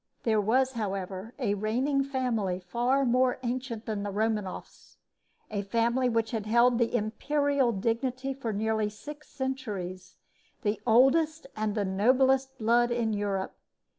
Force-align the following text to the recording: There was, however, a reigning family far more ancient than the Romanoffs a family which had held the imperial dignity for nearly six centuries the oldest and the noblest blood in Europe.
There 0.23 0.41
was, 0.41 0.71
however, 0.71 1.35
a 1.37 1.53
reigning 1.53 2.03
family 2.03 2.59
far 2.59 3.05
more 3.05 3.37
ancient 3.43 3.85
than 3.85 4.01
the 4.01 4.09
Romanoffs 4.09 4.97
a 5.51 5.61
family 5.61 6.09
which 6.09 6.31
had 6.31 6.47
held 6.47 6.79
the 6.79 6.95
imperial 6.95 7.71
dignity 7.71 8.33
for 8.33 8.51
nearly 8.51 8.89
six 8.89 9.29
centuries 9.29 10.15
the 10.63 10.81
oldest 10.87 11.45
and 11.55 11.75
the 11.75 11.85
noblest 11.85 12.57
blood 12.57 12.89
in 12.89 13.13
Europe. 13.13 13.53